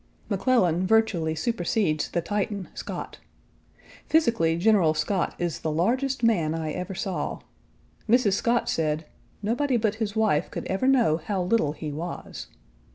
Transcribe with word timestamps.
McClellan 0.31 0.87
virtually 0.87 1.35
supersedes 1.35 2.09
the 2.09 2.21
Titan 2.23 2.69
Scott. 2.73 3.19
Physically 4.07 4.57
General 4.57 4.95
Scott 4.95 5.35
is 5.37 5.59
the 5.59 5.69
largest 5.69 6.23
man 6.23 6.55
I 6.55 6.71
ever 6.71 6.95
saw. 6.95 7.41
Mrs. 8.09 8.33
Scott 8.33 8.67
said, 8.67 9.05
"nobody 9.43 9.77
but 9.77 10.01
his 10.01 10.15
wife 10.15 10.49
could 10.49 10.65
ever 10.65 10.87
know 10.87 11.17
how 11.17 11.43
little 11.43 11.73
he 11.73 11.91
was." 11.91 12.47